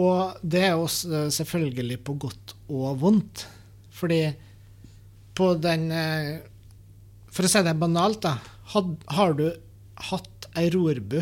[0.00, 3.44] Og det er jo selvfølgelig på godt og vondt.
[3.94, 4.22] Fordi
[5.34, 6.42] på den eh,
[7.34, 8.36] For å si det banalt, da.
[8.70, 9.48] Had, har du
[10.10, 11.20] hatt ei rorbu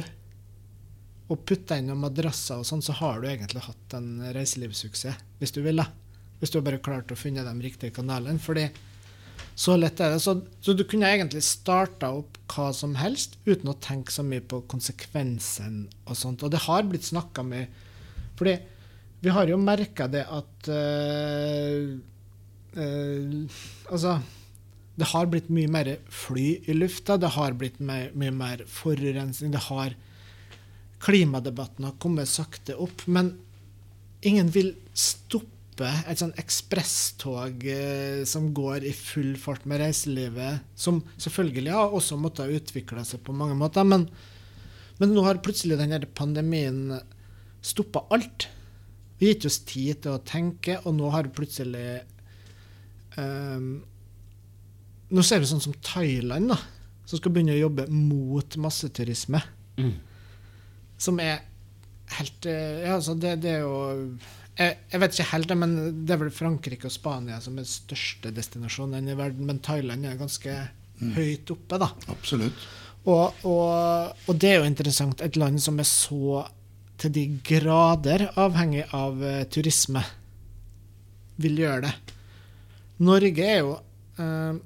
[1.32, 5.54] og putta inn noen madrasser og sånn, så har du egentlig hatt en reiselivssuksess, hvis
[5.54, 5.80] du vil.
[5.80, 5.88] da.
[6.40, 8.42] Hvis du bare klart å finne de riktige kanalene.
[8.42, 8.66] fordi
[9.54, 10.20] så lett er det.
[10.24, 14.44] Så, så du kunne egentlig starta opp hva som helst uten å tenke så mye
[14.44, 16.42] på konsekvensen og sånt.
[16.42, 17.80] Og det har blitt snakka med
[18.38, 18.56] fordi
[19.22, 21.90] vi har jo merka det at øh,
[22.74, 23.58] øh,
[23.92, 24.16] Altså
[25.00, 29.52] det har blitt mye mer fly i lufta, det har blitt mye, mye mer forurensning.
[29.55, 29.96] det har
[31.02, 33.33] Klimadebatten har kommet sakte opp, men
[34.22, 41.00] ingen vil stoppe et sånn ekspresstog eh, som går i full fart med reiselivet, som
[41.16, 44.07] selvfølgelig har også måttet utvikle seg på mange måter, men,
[45.00, 47.00] men nå har plutselig denne pandemien
[47.64, 48.46] stoppa alt.
[49.18, 52.02] Vi gitt oss tid til å tenke, og nå har plutselig
[53.16, 53.81] um,
[55.12, 56.59] Nå ser vi sånn som Thailand, da,
[57.09, 59.42] som skal begynne å jobbe mot masseturisme.
[59.77, 59.96] Mm.
[61.01, 61.42] Som er
[62.18, 63.75] helt eh, Ja, altså, det, det er jo
[64.53, 68.33] jeg, jeg, vet ikke helt, men det er vel Frankrike og Spania som er største
[68.37, 69.46] destinasjonene i verden.
[69.48, 70.57] Men Thailand er ganske
[71.01, 71.12] mm.
[71.16, 71.88] høyt oppe, da.
[72.12, 72.66] Absolutt.
[73.03, 75.25] Og, og, og, det er jo interessant.
[75.25, 76.44] Et land som er så
[77.03, 80.05] til de grader avhengig av uh, turisme,
[81.42, 81.94] vil gjøre det.
[83.03, 83.72] Norge er jo
[84.20, 84.61] uh,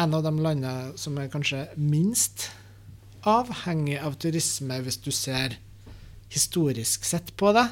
[0.00, 2.48] en av de landene som er kanskje minst
[3.24, 5.56] avhengig av turisme, hvis du ser
[6.34, 7.66] historisk sett på det,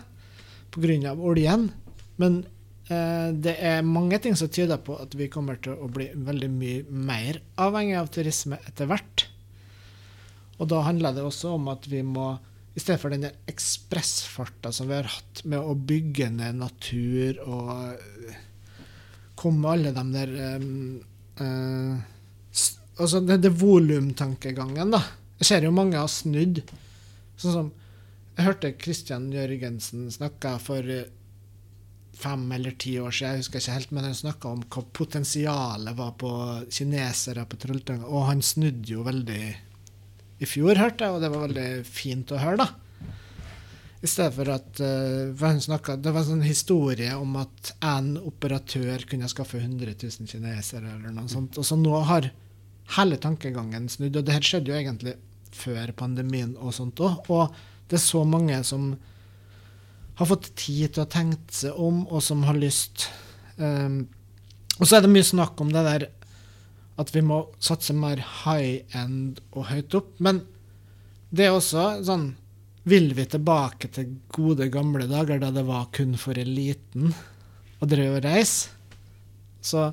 [0.72, 1.12] pga.
[1.12, 1.70] oljen.
[2.16, 2.44] Men
[2.88, 6.50] eh, det er mange ting som tyder på at vi kommer til å bli veldig
[6.52, 9.26] mye mer avhengig av turisme etter hvert.
[10.60, 12.36] Og da handler det også om at vi må
[12.72, 17.98] i stedet for den ekspressfarta som vi har hatt med å bygge ned natur og
[19.36, 21.02] komme alle de der um,
[21.42, 21.98] uh,
[23.02, 25.02] Altså det, det volumtankegangen, da.
[25.40, 26.62] Jeg ser jo mange har snudd.
[27.40, 27.72] Sånn som
[28.36, 30.86] Jeg hørte Kristian Jørgensen snakke for
[32.22, 35.98] fem eller ti år siden, jeg husker ikke helt, men han snakka om hva potensialet
[35.98, 36.30] var på
[36.72, 39.42] kinesere på Trolltunga, og han snudde jo veldig
[40.42, 43.18] i fjor, hørte jeg, og det var veldig fint å høre, da.
[44.02, 48.16] I stedet for at for han snakket, Det var en sånn historie om at en
[48.18, 51.58] operatør kunne skaffe 100 000 kinesere, eller noe sånt.
[51.60, 52.32] Og så nå har
[52.96, 54.16] hele tankegangen snudd.
[54.18, 55.16] Og det her skjedde jo egentlig
[55.52, 57.28] før pandemien og sånt òg.
[57.32, 57.52] Og
[57.90, 58.92] det er så mange som
[60.18, 63.08] har fått tid til å tenke seg om, og som har lyst.
[63.56, 64.04] Um,
[64.78, 66.08] og så er det mye snakk om det der
[67.00, 70.12] at vi må satse mer high end og høyt opp.
[70.22, 70.42] Men
[71.32, 72.32] det er også sånn
[72.82, 77.12] Vil vi tilbake til gode, gamle dager da det var kun for eliten
[77.78, 78.72] å drive og reise?
[79.62, 79.84] Så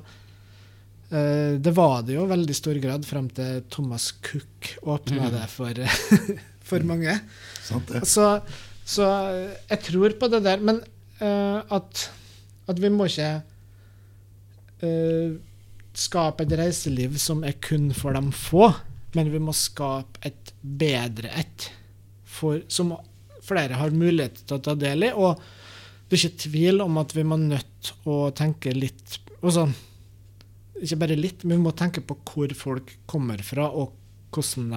[1.10, 5.32] det var det jo veldig stor grad frem til Thomas Cook åpna mm.
[5.34, 5.80] det for,
[6.70, 7.16] for mange.
[7.66, 8.04] Sant det.
[8.06, 8.26] Så,
[8.86, 9.08] så,
[9.70, 10.62] jeg tror på det der.
[10.62, 10.78] Men
[11.22, 12.06] uh, at,
[12.70, 13.32] at, vi må ikke
[14.84, 15.34] uh,
[15.96, 18.70] skape et reiseliv som er kun for de få,
[19.18, 21.70] men vi må skape et bedre et,
[22.22, 22.94] for, som
[23.42, 25.14] flere har mulighet til å ta del i.
[25.16, 25.40] Og
[26.06, 29.66] det er ikke tvil om at vi må nødt å tenke litt også,
[30.80, 33.96] Ikke bare litt, men vi må tenke på hvor folk kommer fra, og
[34.34, 34.70] hvordan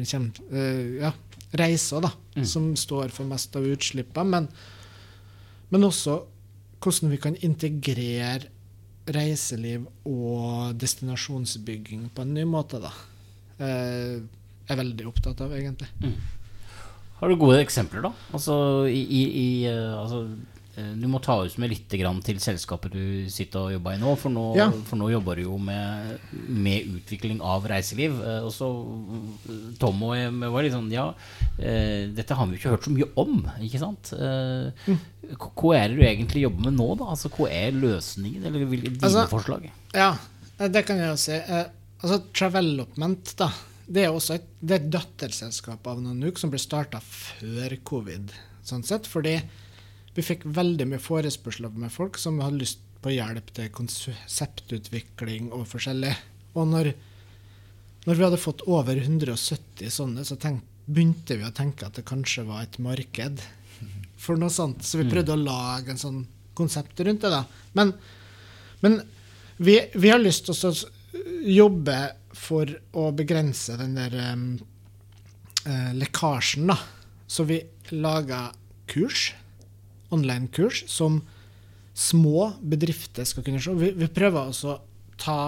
[0.00, 1.12] de kommer, uh, ja,
[1.60, 2.46] reiser, da, mm.
[2.46, 4.26] som står for mest av utslippene.
[4.30, 4.48] Men,
[5.74, 6.20] men også
[6.80, 8.48] hvordan vi kan integrere
[9.10, 12.92] reiseliv og destinasjonsbygging på en ny måte, da.
[13.60, 14.20] Uh,
[14.70, 15.88] er veldig opptatt av, egentlig.
[16.04, 16.14] Mm.
[17.20, 18.12] Har du gode eksempler, da?
[18.32, 18.54] Altså,
[18.88, 20.59] i, i, i, eh, altså, eh,
[21.00, 24.14] du må ta ut med litt til selskapet du sitter og jobber i nå.
[24.20, 24.68] For nå, ja.
[24.88, 28.18] for nå jobber du jo med, med, utvikling av reiseliv.
[28.44, 28.68] Og så
[29.80, 31.10] Tom og jeg var litt sånn Ja,
[31.56, 34.12] dette har vi jo ikke hørt så mye om, ikke sant?
[34.16, 35.00] Mm.
[35.38, 37.10] Hva er det du egentlig jobber med nå, da?
[37.14, 39.68] Altså, hva er løsningen, eller dine altså, forslag?
[39.94, 40.14] Ja,
[40.68, 41.36] det kan jeg jo si.
[41.36, 41.66] Eh,
[42.00, 43.50] altså, Travelopment, da.
[43.90, 48.34] Det er også et, det er et datterselskap av Nanook som ble starta før covid.
[48.66, 49.38] sånn sett, Fordi
[50.16, 55.68] vi fikk veldig mye forespørsler med folk som hadde lyst på hjelp til konseptutvikling og
[55.70, 56.12] forskjellig.
[56.58, 56.92] Og når,
[58.06, 62.08] når vi hadde fått over 170 sånne, så tenk, begynte vi å tenke at det
[62.08, 63.42] kanskje var et marked
[64.20, 64.84] for noe sånt.
[64.84, 65.12] Så vi mm.
[65.14, 66.20] prøvde å lage en sånn
[66.58, 67.32] konsept rundt det.
[67.32, 67.44] da.
[67.78, 67.94] Men,
[68.84, 69.00] men
[69.56, 70.74] vi, vi, har lyst til å
[71.46, 71.98] jobbe
[72.36, 74.46] for å begrense den der um,
[75.96, 76.76] lekkasjen, da.
[77.30, 77.60] Så vi
[77.94, 78.48] laga
[78.90, 79.30] kurs,
[80.14, 81.20] online-kurs, som
[81.96, 83.74] små bedrifter skal kunne se.
[83.76, 84.80] Vi, vi prøver også å
[85.20, 85.40] ta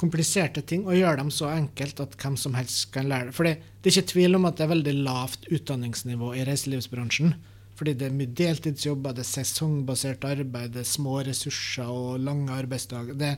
[0.00, 3.36] kompliserte ting og gjøre dem så enkelt at hvem som helst kan lære det.
[3.36, 7.32] Fordi det er ikke tvil om at det er veldig lavt utdanningsnivå i reiselivsbransjen.
[7.76, 12.52] Fordi det er mye deltidsjobber, det er sesongbasert arbeid, det er små ressurser og lange
[12.56, 13.16] arbeidsdager.
[13.20, 13.34] Det,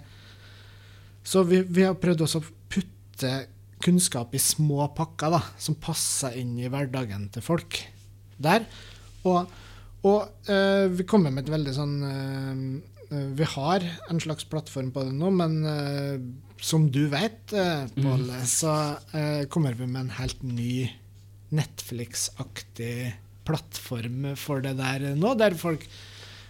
[1.26, 3.32] så vi, vi har prøvd også å putte
[3.82, 7.80] kunnskap i små pakker da, som passer inn i hverdagen til folk
[8.38, 8.66] der.
[9.26, 9.50] Og,
[10.06, 15.06] og øh, vi kommer med et veldig sånn øh, Vi har en slags plattform på
[15.08, 16.20] det nå, men øh,
[16.62, 17.54] som du vet,
[17.94, 18.46] Pål, mm.
[18.50, 18.72] så
[19.46, 20.88] kommer vi med en helt ny
[21.54, 23.12] Netflix-aktig
[23.46, 25.86] plattform for det der nå, der folk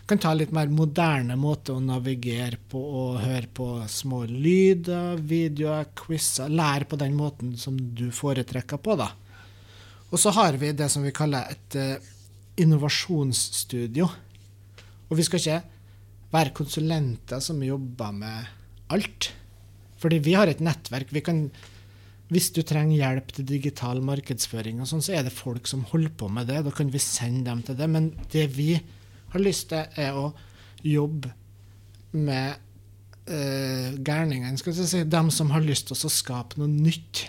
[0.08, 5.90] kan ta litt mer moderne måte å navigere på og høre på små lyder, videoer,
[5.92, 6.48] quizer.
[6.48, 9.10] Lære på den måten som du foretrekker på, da.
[10.08, 11.76] Og så har vi det som vi kaller et
[12.62, 14.08] innovasjonsstudio.
[15.08, 15.58] Og vi skal ikke
[16.34, 18.54] være konsulenter som jobber med
[18.94, 19.32] alt.
[19.98, 21.12] Fordi vi har et nettverk.
[21.12, 21.48] vi kan
[22.28, 26.12] hvis du trenger hjelp til digital markedsføring, og sånn, så er det folk som holder
[26.12, 26.60] på med det.
[26.66, 27.88] Da kan vi sende dem til det.
[27.88, 28.74] Men det vi
[29.32, 30.26] har lyst til, er å
[30.84, 31.32] jobbe
[32.12, 32.60] med
[33.32, 34.60] uh, gærningene.
[34.60, 37.24] skal jeg si, Dem som har lyst til å skape noe nytt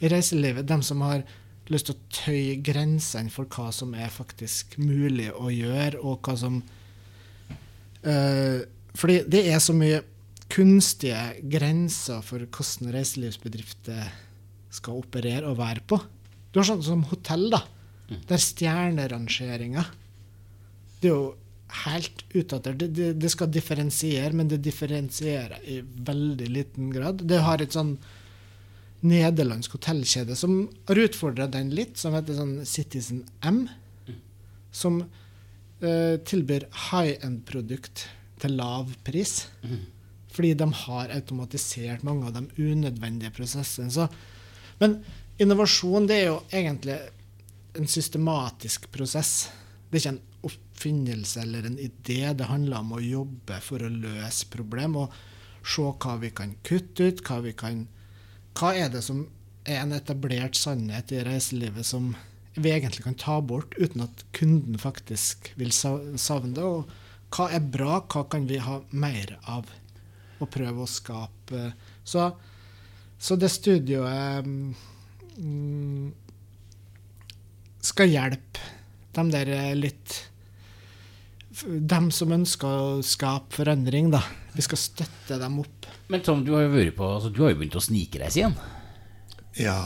[0.00, 0.64] i reiselivet.
[0.68, 1.26] Dem som har
[1.72, 6.36] lyst til å tøye grensene for hva som er faktisk mulig å gjøre, og hva
[6.40, 6.60] som
[8.04, 8.60] uh,
[8.98, 10.02] Fordi det er så mye
[10.48, 14.08] kunstige grenser for hvordan reiselivsbedrifter
[14.72, 15.98] skal operere og være på.
[16.52, 17.60] Du har sånn som hotell, da.
[18.08, 18.22] Mm.
[18.30, 19.82] Der stjernerangeringa
[20.98, 21.34] Det er jo
[21.84, 22.78] helt utdatert.
[22.80, 27.20] Det, det, det, skal differensiere, men det differensierer i veldig liten grad.
[27.28, 27.98] Det har et sånn
[29.06, 33.66] nederlandsk hotellkjede som har utfordra den litt, som heter sånn Citizen M.
[34.74, 38.08] Som uh, tilbyr high end-produkt
[38.42, 39.44] til lav pris.
[39.62, 39.84] Mm.
[40.34, 43.90] Fordi de har automatisert mange av de unødvendige prosessene.
[43.90, 44.08] Så
[44.78, 45.00] men
[45.42, 46.98] innovasjon det er jo egentlig
[47.78, 49.48] en systematisk prosess.
[49.88, 52.20] Det er ikke en oppfinnelse eller en idé.
[52.34, 55.16] Det handler om å jobbe for å løse problem og
[55.66, 57.22] se hva vi kan kutte ut.
[57.26, 57.86] Hva, vi kan,
[58.58, 59.26] hva er det som
[59.68, 62.12] er en etablert sannhet i reiselivet som
[62.58, 66.64] vi egentlig kan ta bort uten at kunden faktisk vil savne det?
[66.64, 66.88] Og
[67.34, 68.00] hva er bra?
[68.10, 69.68] Hva kan vi ha mer av?
[70.38, 71.72] Og prøve å skape.
[72.06, 72.30] Så
[73.18, 76.10] så det studioet mm,
[77.82, 78.68] skal hjelpe
[79.16, 80.14] de der litt
[81.66, 84.20] Dem som ønsker å skape forandring, da.
[84.54, 85.88] Vi skal støtte dem opp.
[86.12, 88.54] Men Tom, du har jo vært på, altså, du har jo begynt å snikreise igjen?
[89.58, 89.78] Ja,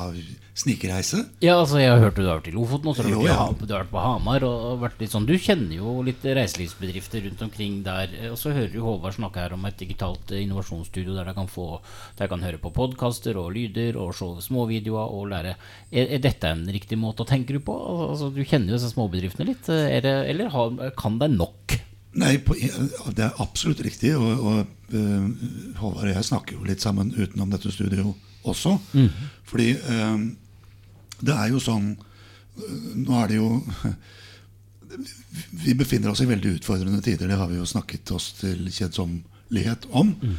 [0.55, 1.23] snikreise?
[1.41, 3.37] Ja, altså jeg har hørt du har vært i Lofoten, og så har du, ja.
[3.57, 4.45] du har vært på Hamar.
[4.47, 8.13] Og vært litt sånn, Du kjenner jo litt reiselivsbedrifter rundt omkring der.
[8.31, 11.69] Og så hører du Håvard snakke her om et digitalt innovasjonsstudio der de kan, få,
[12.19, 15.57] der kan høre på podkaster og lyder og se småvideoer og lære.
[15.91, 17.79] Er, er, dette en riktig måte å tenke på?
[18.11, 19.65] Altså, du kjenner jo disse småbedriftene litt.
[19.69, 21.79] Det, eller har, kan det nok?
[22.21, 22.53] Nei, på,
[23.17, 24.13] det er absolutt riktig.
[24.21, 28.77] Og, og uh, Håvard og jeg snakker jo litt sammen utenom dette studioet også.
[28.93, 29.09] Mm.
[29.47, 30.15] Fordi eh,
[31.23, 31.93] det er jo sånn
[33.01, 33.47] Nå er det jo
[35.65, 37.31] Vi befinner oss i veldig utfordrende tider.
[37.31, 40.35] Det har vi jo snakket oss til kjedsommelighet om mm.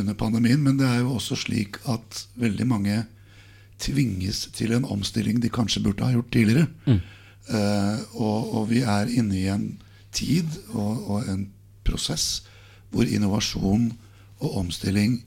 [0.00, 0.62] under pandemien.
[0.64, 3.02] Men det er jo også slik at veldig mange
[3.82, 6.70] tvinges til en omstilling de kanskje burde ha gjort tidligere.
[6.86, 7.02] Mm.
[7.44, 9.66] Uh, og, og, vi er inne i en
[10.16, 11.44] tid og, og en
[11.84, 12.46] prosess
[12.88, 13.90] hvor innovasjon
[14.40, 15.18] og omstilling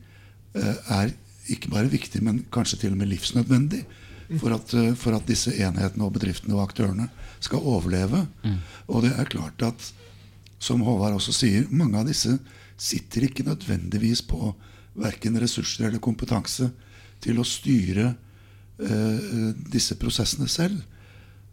[0.58, 1.14] uh, er
[1.54, 3.84] ikke bare viktig, men kanskje til og med livsnødvendig
[4.36, 7.08] for at, eh, for at disse enhetene og bedriftene og aktørene
[7.40, 8.26] skal overleve.
[8.44, 8.60] Mm.
[8.92, 9.92] Og det er klart at,
[10.60, 12.38] som Håvard også sier, mange av disse
[12.78, 14.52] sitter ikke nødvendigvis på
[14.98, 16.72] verken ressurser eller kompetanse
[17.24, 20.82] til å styre eh, disse prosessene selv.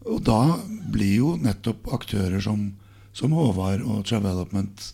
[0.04, 0.58] Og da
[0.92, 2.72] blir jo nettopp aktører som,
[3.16, 4.88] som Håvard og Travelopment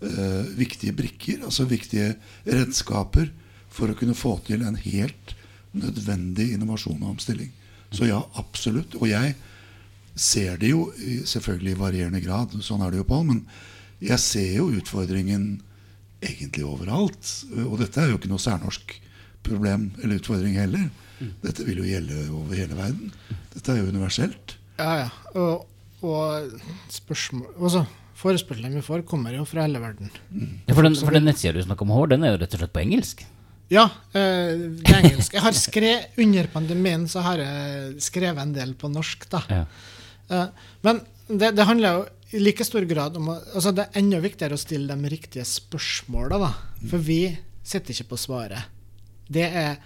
[0.00, 2.14] eh, viktige brikker, altså viktige
[2.46, 3.32] redskaper
[3.72, 5.35] for å kunne få til en helt
[5.80, 7.52] nødvendig innovasjon og omstilling.
[7.94, 8.96] Så ja, absolutt.
[9.00, 9.34] Og jeg
[10.16, 10.88] ser det jo
[11.28, 13.42] selvfølgelig i varierende grad, sånn er det jo, Pål, men
[14.00, 15.58] jeg ser jo utfordringen
[16.24, 17.32] egentlig overalt.
[17.66, 18.96] Og dette er jo ikke noe særnorsk
[19.46, 20.88] problem eller utfordring heller.
[21.44, 23.12] Dette vil jo gjelde over hele verden.
[23.54, 24.56] Dette er jo universelt.
[24.80, 25.08] Ja, ja.
[25.38, 25.64] Og,
[26.04, 26.58] og
[26.92, 27.86] spørsmål altså,
[28.16, 30.08] Forespørslene vi får, kommer jo fra hele verden.
[30.32, 30.52] Mm.
[30.64, 32.62] Ja, for den, for den nettsida du snakker om, Hår, den er jo rett og
[32.62, 33.26] slett på engelsk?
[33.72, 35.34] Ja, eh, det er engelsk.
[35.34, 39.26] Jeg har skrevet, Under pandemien så har jeg skrevet en del på norsk.
[39.30, 39.42] da.
[39.50, 39.64] Ja.
[40.30, 40.46] Eh,
[40.86, 42.04] men det, det, handler jo
[42.36, 45.44] i like stor grad om å, altså Det er enda viktigere å stille de riktige
[45.44, 46.38] spørsmåla.
[46.38, 46.52] da.
[46.86, 48.72] For vi sitter ikke på svaret.
[49.26, 49.76] det er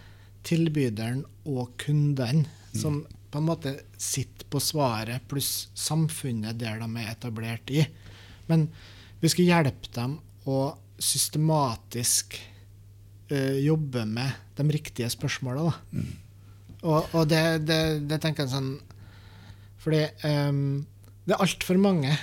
[0.45, 7.13] tilbyderen og kunden som på en måte sitter på svaret, pluss samfunnet der de er
[7.13, 7.85] etablert i.
[8.51, 8.69] Men
[9.21, 12.37] vi skal hjelpe dem å systematisk
[13.31, 15.71] eh, jobbe med de riktige spørsmåla.
[15.93, 16.11] Mm.
[16.83, 18.71] Og, og det, det, det tenker jeg sånn
[19.85, 20.79] Fordi um,
[21.29, 22.15] det er altfor mange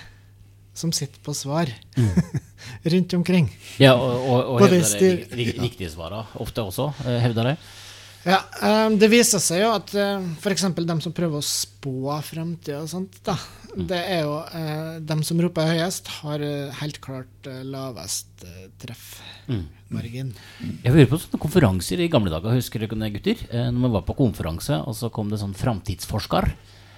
[0.77, 1.69] som sitter på svar
[2.93, 3.47] rundt omkring.
[3.81, 7.55] Ja, og, og, og hevder de det riktige svarene ofte også, eh, hevder det.
[8.27, 10.65] Ja, ehm, Det viser seg jo at uh, f.eks.
[10.83, 13.37] dem som prøver å spå framtida og sånt, da,
[13.77, 18.43] det er jo uh, dem som roper høyest, har eh, helt klart eh, lavest
[18.81, 20.33] treffmargin.
[20.83, 23.45] Jeg hører på sånne konferanser i gamle dager, husker dere det, gutter?
[23.51, 26.49] Eh, når vi var på konferanse, og så kom det sånn framtidsforsker.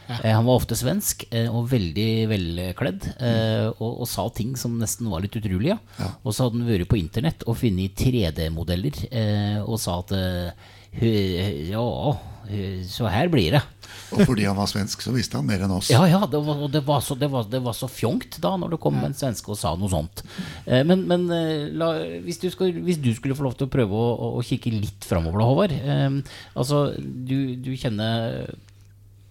[0.09, 4.79] Eh, han var ofte svensk eh, og veldig velkledd, eh, og, og sa ting som
[4.81, 5.77] nesten var litt utrolige.
[6.23, 10.49] Og så hadde han vært på internett og funnet 3D-modeller eh, og sa at eh,
[10.49, 12.17] «Hø- Ja,
[12.49, 13.61] eh, så her blir det.
[14.09, 15.91] Og fordi han var svensk, så visste han mer enn oss.
[15.93, 18.73] Ja, ja, det var, det var, så, det, var, det var så fjongt da når
[18.73, 20.23] det kom en svenske og sa noe sånt.
[20.65, 21.91] Eh, men men eh, la,
[22.25, 24.73] hvis, du skal, hvis du skulle få lov til å prøve å, å, å kikke
[24.73, 25.77] litt framover, da, Håvard.
[25.77, 28.49] Eh, altså, du, du kjenner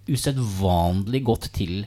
[0.09, 1.83] usedvanlig godt til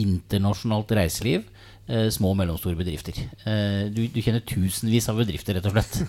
[0.00, 1.46] internasjonalt reiseliv.
[1.84, 3.18] Eh, små og mellomstore bedrifter.
[3.44, 6.00] Eh, du, du kjenner tusenvis av bedrifter, rett og slett.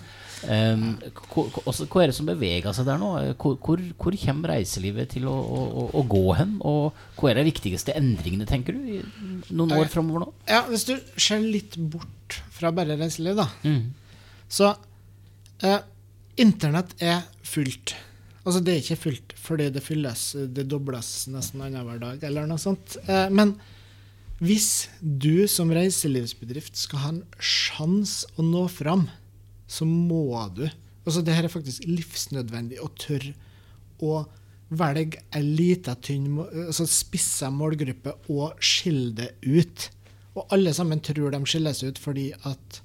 [0.46, 3.10] Eh, hva, er det som beveger seg der nå?
[3.40, 6.56] Hvor, hvor, hvor kommer reiselivet til å, å, å- gå hen?
[6.66, 9.02] Og hva er de viktigste endringene, tenker du,
[9.50, 10.32] noen år framover nå?
[10.50, 13.92] Ja, hvis du ser litt bort fra bare reiseliv, da, Mm.
[14.48, 14.74] så
[15.62, 15.80] eh,
[16.38, 17.94] Internett er fullt.
[18.44, 22.60] Altså, det er ikke fullt fordi det fylles, det dobles nesten annenhver dag, eller noe
[22.60, 22.98] sånt.
[23.08, 23.54] Eh, men
[24.44, 29.06] hvis du som reiselivsbedrift skal ha en sjanse å nå fram,
[29.66, 30.24] så må
[30.56, 30.66] du
[31.06, 33.30] Altså, det her er faktisk livsnødvendig å tørre
[34.02, 34.24] å
[34.74, 36.32] velge ei lita, tynn,
[36.66, 39.84] altså spissa målgruppe og skille det ut.
[40.34, 42.80] Og alle sammen tror de skilles ut fordi at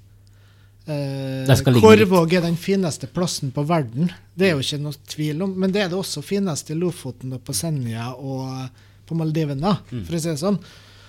[0.86, 1.50] eh.
[1.82, 4.12] Korvåg er den fineste plassen på verden.
[4.38, 5.56] Det er jo ikke noe tvil om.
[5.58, 8.70] Men det er det også fineste i Lofoten og på Senja og
[9.10, 10.06] på Maldivene, Mm.
[10.06, 10.62] for å si det sånn.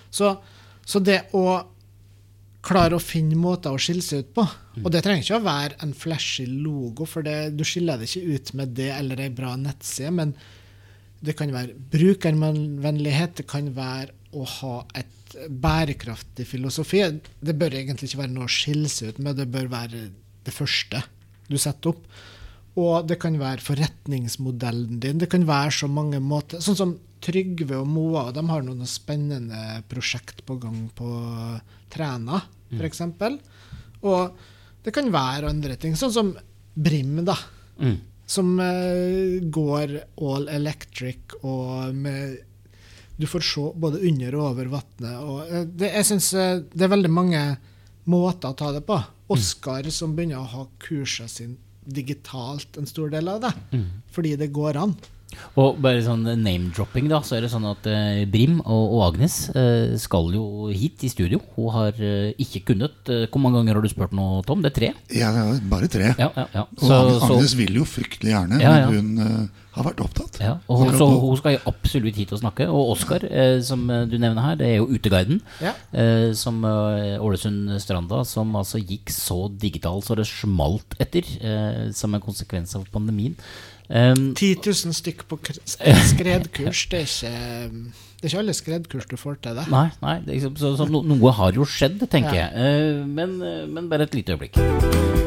[0.10, 0.34] Så,
[0.82, 1.46] så det å
[2.66, 4.50] klare å finne måter å skille seg ut på
[4.82, 8.38] Og det trenger ikke å være en flashy logo, for det, du skiller det ikke
[8.38, 10.34] ut med det eller ei bra nettside, men
[11.24, 17.04] det kan være brukervennlighet, det kan være å ha et bærekraftig filosofi.
[17.40, 20.08] Det bør egentlig ikke være noe å skille seg ut med, det bør være
[20.44, 21.04] det første
[21.50, 22.08] du setter opp.
[22.82, 25.20] Og det kan være forretningsmodellen din.
[25.22, 26.62] Det kan være så mange måter.
[26.64, 31.12] Sånn som Trygve og Moa, de har noen spennende prosjekt på gang på
[31.94, 32.42] Træna,
[32.74, 33.04] f.eks.
[34.04, 34.42] Og
[34.84, 36.34] det kan være andre ting, sånn som
[36.74, 37.36] Brim, da.
[37.80, 37.98] Mm.
[38.26, 39.94] Som uh, går
[40.24, 42.40] all electric og med
[43.20, 45.12] Du får se både under og over vannet.
[45.54, 47.42] Eh, jeg synes uh, det er veldig mange
[48.10, 48.98] måter å ta det på.
[49.34, 53.54] Oskar som begynner å ha kurset sin digitalt en stor del av det.
[54.16, 54.96] Fordi det går an.
[55.60, 59.50] Og bare sånn name-dropping, da, så er det sånn at eh, Brim og, og Agnes
[59.56, 61.42] eh, skal jo hit i studio.
[61.58, 62.96] Hun har eh, ikke kunnet.
[63.10, 64.62] Eh, hvor mange ganger har du spurt nå, Tom?
[64.66, 64.92] Det er tre?
[65.14, 66.14] Ja, er bare tre.
[66.20, 66.66] Ja, ja, ja.
[66.70, 68.88] Og Så, Agnes, så, Agnes vil jo fryktelig gjerne, Ja, ja.
[68.90, 70.36] men hun eh, har vært opptatt.
[70.44, 72.68] ja, og, hun- så hun skal jo absolutt hit og snakke.
[72.70, 75.40] Og Oskar, eh, som eh, du nevner her, det er jo Uteguiden.
[75.64, 75.74] Ja.
[75.94, 81.88] Eh, som eh, Ålesund Stranda, som altså gikk så digital så det smalt etter, eh,
[81.98, 83.34] som en konsekvens av pandemien.
[83.94, 85.60] Um, 10 000 stykk på kr-
[86.14, 87.34] skredkurs, det er ikke
[88.24, 89.68] det er ikke alle skredkurs du får til det.
[89.70, 92.48] Nei, nei det er så, så noe har jo skjedd, tenker Ja.
[92.48, 92.80] jeg.
[93.04, 95.23] Eh, men, eh, men bare et lite øyeblikk.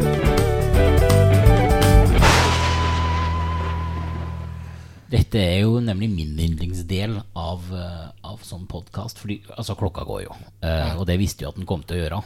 [5.07, 9.21] Dette er jo nemlig min yndlingsdel av, eh, av sånn podkast.
[9.23, 10.35] Fordi altså, klokka går jo,
[10.67, 12.21] eh, og det visste jo at den kom til å gjøre.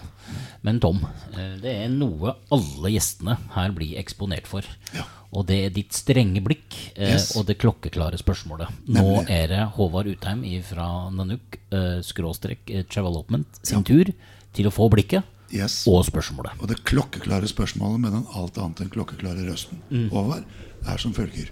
[0.64, 1.02] Men Tom,
[1.34, 4.64] eh, det er noe alle gjestene her blir eksponert for.
[4.96, 5.04] Ja.
[5.32, 7.36] Og det er ditt strenge blikk Yes.
[7.36, 8.68] og det klokkeklare spørsmålet.
[8.88, 14.06] Nå er det Håvard Utheim fra Nanuk, eh, skråstrek Chevalopment, sin tur
[14.54, 15.86] til å få blikket Yes.
[15.86, 16.58] og spørsmålet.
[16.60, 20.44] Og det klokkeklare spørsmålet med den alt annet enn klokkeklare røsten Håvard,
[20.88, 21.50] er som følger.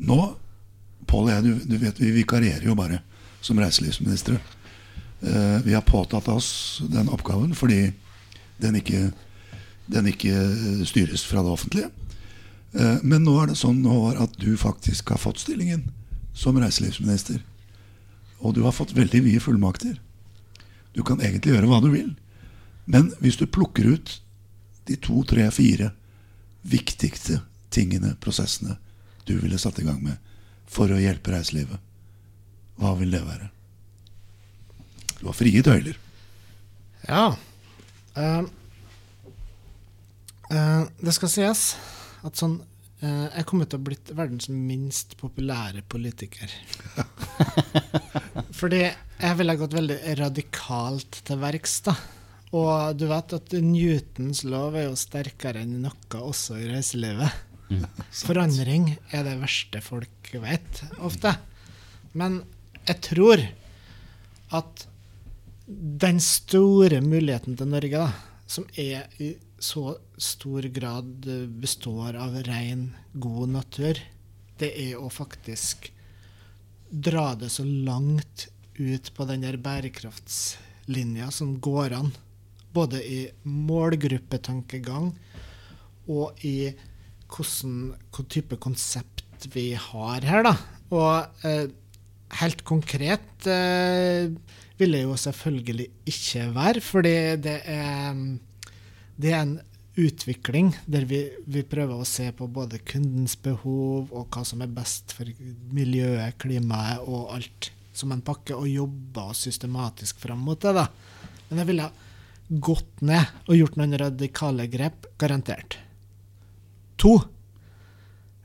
[0.00, 0.20] Nå,
[1.10, 3.00] Pål og jeg, du, du vet vi vikarierer jo bare
[3.42, 4.36] som reiselivsministre.
[5.20, 7.90] Eh, vi har påtatt oss den oppgaven fordi
[8.60, 9.08] den ikke,
[9.90, 11.90] den ikke styres fra det offentlige.
[12.72, 15.88] Eh, men nå er det sånn Håvard, at du faktisk har fått stillingen
[16.36, 17.40] som reiselivsminister.
[18.40, 19.98] Og du har fått veldig vide fullmakter.
[20.94, 22.12] Du kan egentlig gjøre hva du vil.
[22.90, 24.14] Men hvis du plukker ut
[24.88, 25.92] de to, tre, fire
[26.66, 27.40] viktigste
[27.70, 28.78] tingene, prosessene,
[29.30, 30.18] du ville satt i gang med
[30.70, 31.78] for å hjelpe reiselivet,
[32.80, 33.50] hva vil det være?
[35.20, 35.98] Du har frie tøyler.
[37.08, 37.26] Ja.
[38.16, 38.44] Uh,
[40.50, 41.62] uh, det skal sies
[42.26, 46.52] at sånn uh, Jeg kommer til å bli verdens minst populære politiker.
[48.60, 51.96] Fordi jeg ville gått veldig radikalt til verks, da.
[52.56, 57.49] Og du vet at Newtons lov er jo sterkere enn noe også i reiselivet.
[58.10, 61.34] Forandring er det verste folk vet, ofte.
[62.18, 62.42] Men
[62.88, 63.44] jeg tror
[64.56, 64.86] at
[65.68, 68.10] den store muligheten til Norge, da,
[68.50, 71.28] som er i så stor grad
[71.60, 74.00] består av ren, god natur,
[74.58, 75.92] det er å faktisk
[76.90, 78.48] dra det så langt
[78.80, 82.10] ut på den der bærekraftslinja som går an.
[82.74, 85.12] Både i målgruppetankegang
[86.10, 86.72] og i
[87.30, 90.54] hvordan, hva type konsept vi har her, da.
[90.90, 91.70] Og eh,
[92.40, 94.30] helt konkret eh,
[94.80, 97.16] vil det jo selvfølgelig ikke være, fordi
[97.46, 98.22] det er,
[99.20, 99.58] det er en
[100.00, 104.72] utvikling der vi, vi, prøver å se på både kundens behov og hva som er
[104.72, 105.28] best for
[105.74, 110.72] miljøet, klimaet og alt som en pakke, og jobber systematisk fram mot det.
[110.78, 110.86] da.
[111.50, 111.90] Men jeg ville
[112.70, 115.76] gått ned og gjort noen radikale grep, garantert.
[117.00, 117.14] To.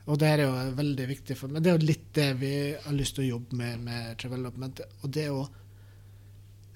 [0.06, 1.64] Og det er jo veldig viktig for meg.
[1.64, 4.82] Det er jo litt det vi har lyst til å jobbe med med Travelopment.
[5.02, 5.42] Og det å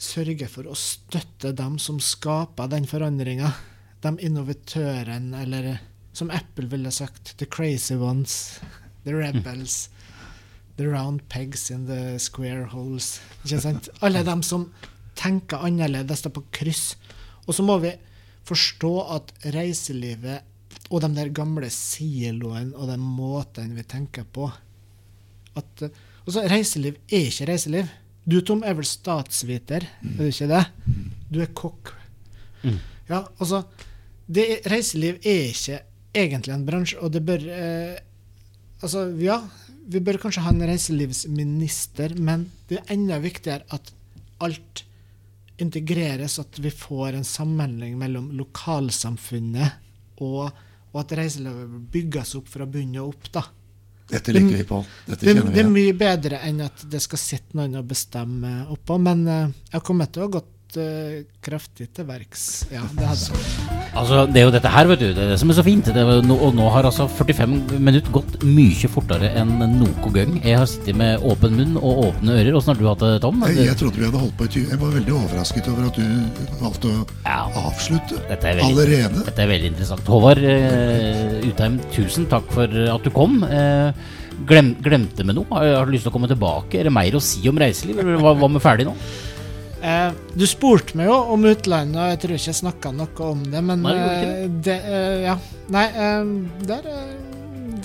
[0.00, 3.52] sørge for å støtte dem som skaper den forandringa.
[4.02, 5.70] De innovatørene, eller
[6.16, 8.58] som Apple ville sagt, the crazy ones,
[9.04, 9.88] the rebels,
[10.76, 13.20] the round pegs in the square holes.
[13.44, 13.92] Ikke sant?
[14.02, 14.70] Alle dem som
[15.20, 16.94] tenker annerledes, det på kryss.
[17.46, 17.94] Og så må vi
[18.48, 20.49] forstå at reiselivet
[20.90, 24.48] og de der gamle siloene og den måten vi tenker på
[25.58, 25.84] at,
[26.26, 27.90] altså, Reiseliv er ikke reiseliv.
[28.26, 30.12] Du, Tom, er vel statsviter, mm.
[30.12, 30.64] er du ikke det?
[31.30, 31.94] Du er kokk.
[32.62, 32.78] Mm.
[33.10, 33.64] Ja, altså
[34.30, 35.80] det, Reiseliv er ikke
[36.14, 37.98] egentlig en bransje, og det bør eh,
[38.80, 39.34] Altså, ja,
[39.92, 43.90] vi bør kanskje ha en reiselivsminister, men det er enda viktigere at
[44.40, 44.84] alt
[45.60, 49.76] integreres, at vi får en sammenheng mellom lokalsamfunnet
[50.24, 50.56] og
[50.90, 53.32] og at reiselivet bygges opp fra bunnen og opp.
[53.34, 53.44] da.
[54.10, 54.86] Dette liker vi, Pål.
[55.06, 58.98] Det, det, det, er mye bedre enn at det skal sitte noen og bestemme oppå.
[59.02, 60.42] Men uh, jeg kommer til å
[60.78, 62.44] uh, kraftig til verks.
[62.70, 63.38] Ja, det hadde
[63.90, 65.08] Altså, det er jo dette her, vet du.
[65.16, 65.88] Det er det som er så fint.
[66.26, 70.36] No, og nå har altså 45 minutter gått mye fortere enn noen gang.
[70.44, 72.54] Jeg har sittet med åpen munn og åpne ører.
[72.60, 73.42] Åssen har du hatt det, Tom?
[73.48, 76.54] Jeg, jeg trodde vi hadde holdt på i Jeg var veldig overrasket over at du
[76.60, 79.24] valgte å ja, avslutte dette veldig, allerede.
[79.26, 80.14] Dette er veldig interessant.
[80.14, 83.40] Håvard uh, Utheim, tusen takk for at du kom.
[83.42, 83.90] Uh,
[84.46, 85.48] glem, glemte vi noe?
[85.50, 86.78] Har, har, du lyst til å komme tilbake?
[86.78, 88.94] Er det mer å si om reiseliv, eller var vi ferdig nå?
[89.80, 93.42] Eh, du spurte meg jo om utlandet, og jeg tror ikke jeg snakka noe om
[93.48, 95.36] det, men Nei, eh, det, eh, ja.
[95.72, 96.32] Nei, eh,
[96.68, 96.88] der,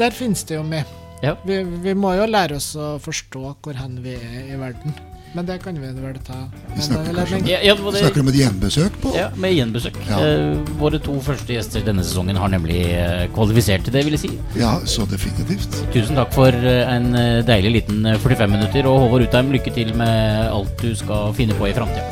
[0.02, 0.84] der finnes det jo mye.
[1.24, 1.38] Ja.
[1.48, 4.96] Vi, vi, må jo lære oss å forstå hvor hen vi er i verden.
[5.36, 6.38] Men det kan vi vel ta.
[6.76, 10.00] Vi snakker, kanskje, ja, ja, det, snakker om et gjenbesøk på Ja, med gjenbesøk.
[10.08, 10.20] Ja.
[10.24, 14.24] Uh, våre to første gjester denne sesongen har nemlig uh, kvalifisert til det, vil jeg
[14.24, 14.34] si.
[14.62, 15.76] Ja, så definitivt.
[15.92, 17.12] Tusen takk for uh, en
[17.48, 18.88] deilig liten 45 minutter.
[18.88, 22.08] Og Håvard Utheim, lykke til med alt du skal finne på i framtida.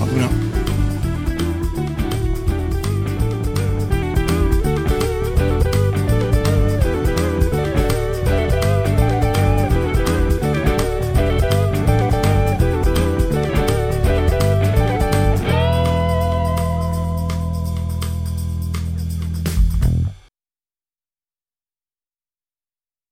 [0.00, 0.51] Ha det bra.